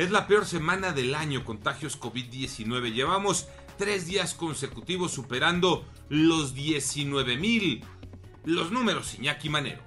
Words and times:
Es 0.00 0.10
la 0.10 0.26
peor 0.26 0.46
semana 0.46 0.92
del 0.92 1.14
año, 1.14 1.44
contagios 1.44 2.00
COVID-19. 2.00 2.94
Llevamos 2.94 3.48
tres 3.76 4.06
días 4.06 4.32
consecutivos 4.32 5.12
superando 5.12 5.84
los 6.08 6.54
19 6.54 7.36
mil. 7.36 7.84
Los 8.46 8.72
números, 8.72 9.18
Iñaki 9.18 9.50
Manero. 9.50 9.82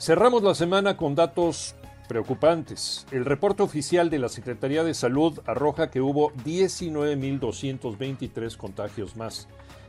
Cerramos 0.00 0.42
la 0.42 0.56
semana 0.56 0.96
con 0.96 1.14
datos 1.14 1.76
preocupantes. 2.08 3.06
El 3.12 3.24
reporte 3.24 3.62
oficial 3.62 4.10
de 4.10 4.18
la 4.18 4.28
Secretaría 4.28 4.82
de 4.82 4.94
Salud 4.94 5.38
arroja 5.46 5.92
que 5.92 6.00
hubo 6.00 6.32
19.223 6.44 8.56
contagios 8.56 9.14
más. 9.14 9.46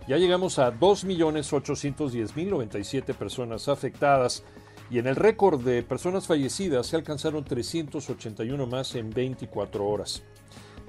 Ya 0.08 0.18
llegamos 0.18 0.60
a 0.60 0.72
2.810.097 0.72 3.16
personas 3.16 3.68
afectadas 3.70 4.44
y 4.90 5.00
en 5.00 5.08
el 5.08 5.16
récord 5.16 5.62
de 5.62 5.84
personas 5.84 6.28
fallecidas 6.28 6.88
se 6.88 6.96
alcanzaron 6.96 7.44
381 7.44 8.68
más 8.68 8.96
en 8.96 9.10
24 9.10 9.86
horas. 9.86 10.24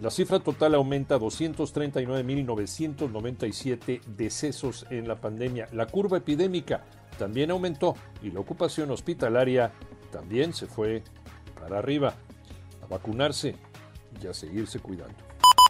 La 0.01 0.11
cifra 0.11 0.39
total 0.39 0.77
aumenta 0.77 1.17
a 1.17 1.19
239.997 1.19 4.03
decesos 4.05 4.87
en 4.91 5.09
la 5.09 5.21
pandemia. 5.21 5.69
La 5.73 5.87
curva 5.87 6.19
epidémica 6.19 6.85
también 7.19 7.51
aumentó 7.51 7.97
y 8.23 8.31
la 8.31 8.39
ocupación 8.39 8.93
hospitalaria 8.93 9.73
también 10.13 10.55
se 10.55 10.69
fue 10.69 11.03
para 11.59 11.79
arriba. 11.79 12.15
A 12.83 12.87
vacunarse 12.87 13.57
y 14.23 14.29
a 14.29 14.35
seguirse 14.35 14.79
cuidando. 14.79 15.17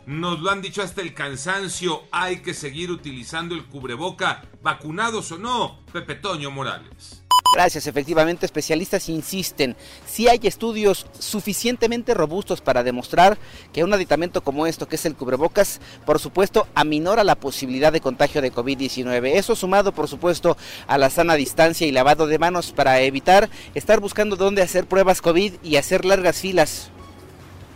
Nos 0.05 0.41
lo 0.41 0.51
han 0.51 0.61
dicho 0.63 0.83
hasta 0.83 1.01
el 1.01 1.15
cansancio, 1.15 2.03
hay 2.11 2.41
que 2.41 2.55
seguir 2.55 2.91
utilizando 2.91 3.55
el 3.55 3.67
cubreboca, 3.67 4.43
vacunados 4.63 5.31
o 5.33 5.39
no, 5.39 5.81
Pepe 5.93 6.15
Toño 6.15 6.51
Morales. 6.51 7.28
Gracias, 7.55 7.87
efectivamente, 7.87 8.45
especialistas 8.45 9.09
insisten, 9.09 9.75
si 10.07 10.29
hay 10.29 10.39
estudios 10.43 11.07
suficientemente 11.19 12.13
robustos 12.13 12.61
para 12.61 12.83
demostrar 12.83 13.39
que 13.73 13.85
un 13.85 13.93
aditamento 13.93 14.43
como 14.43 14.67
esto, 14.67 14.87
que 14.87 14.97
es 14.97 15.07
el 15.07 15.17
cubrebocas, 15.17 15.81
por 16.05 16.19
supuesto, 16.19 16.69
aminora 16.75 17.25
la 17.25 17.37
posibilidad 17.37 17.93
de 17.93 18.03
contagio 18.03 18.43
de 18.43 18.53
COVID-19. 18.53 19.33
Eso 19.35 19.57
sumado, 19.57 19.93
por 19.93 20.09
supuesto, 20.09 20.57
a 20.87 20.99
la 20.99 21.09
sana 21.09 21.35
distancia 21.35 21.87
y 21.87 21.93
lavado 21.93 22.27
de 22.27 22.39
manos 22.39 22.73
para 22.73 23.01
evitar 23.01 23.49
estar 23.75 23.99
buscando 23.99 24.37
dónde 24.37 24.63
hacer 24.63 24.87
pruebas 24.87 25.23
COVID 25.23 25.55
y 25.63 25.77
hacer 25.77 26.05
largas 26.05 26.41
filas 26.41 26.91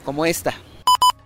como 0.05 0.27
esta. 0.27 0.55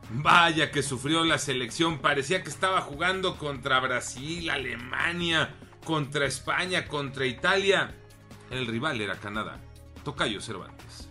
Vaya 0.08 0.70
que 0.70 0.84
sufrió 0.84 1.24
la 1.24 1.38
selección, 1.38 1.98
parecía 1.98 2.44
que 2.44 2.50
estaba 2.50 2.80
jugando 2.80 3.38
contra 3.38 3.80
Brasil, 3.80 4.48
Alemania, 4.50 5.54
contra 5.84 6.26
España, 6.26 6.86
contra 6.86 7.26
Italia. 7.26 7.94
El 8.50 8.66
rival 8.66 9.00
era 9.00 9.16
Canadá. 9.16 9.60
Tocayo 10.04 10.40
Cervantes. 10.40 11.08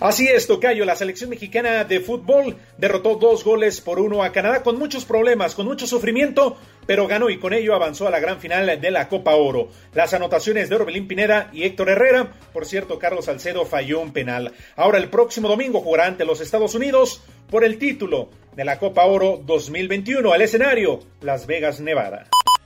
Así 0.00 0.26
es, 0.26 0.46
Tocayo. 0.46 0.84
La 0.84 0.96
selección 0.96 1.30
mexicana 1.30 1.84
de 1.84 2.00
fútbol 2.00 2.56
derrotó 2.76 3.14
dos 3.14 3.42
goles 3.42 3.80
por 3.80 3.98
uno 3.98 4.22
a 4.22 4.32
Canadá 4.32 4.62
con 4.62 4.78
muchos 4.78 5.04
problemas, 5.04 5.54
con 5.54 5.66
mucho 5.66 5.86
sufrimiento, 5.86 6.58
pero 6.86 7.06
ganó 7.06 7.30
y 7.30 7.38
con 7.38 7.54
ello 7.54 7.74
avanzó 7.74 8.06
a 8.06 8.10
la 8.10 8.20
gran 8.20 8.38
final 8.38 8.80
de 8.80 8.90
la 8.90 9.08
Copa 9.08 9.34
Oro. 9.34 9.70
Las 9.94 10.12
anotaciones 10.12 10.68
de 10.68 10.76
Orbelín 10.76 11.08
Pineda 11.08 11.48
y 11.52 11.62
Héctor 11.62 11.88
Herrera. 11.88 12.32
Por 12.52 12.66
cierto, 12.66 12.98
Carlos 12.98 13.24
Salcedo 13.24 13.64
falló 13.64 14.00
un 14.00 14.12
penal. 14.12 14.52
Ahora 14.76 14.98
el 14.98 15.08
próximo 15.08 15.48
domingo 15.48 15.80
jugará 15.80 16.06
ante 16.06 16.26
los 16.26 16.42
Estados 16.42 16.74
Unidos 16.74 17.22
por 17.50 17.64
el 17.64 17.78
título 17.78 18.28
de 18.54 18.64
la 18.66 18.78
Copa 18.78 19.04
Oro 19.04 19.40
2021. 19.42 20.32
Al 20.32 20.42
escenario, 20.42 21.00
Las 21.22 21.46
Vegas, 21.46 21.80
Nevada. 21.80 22.28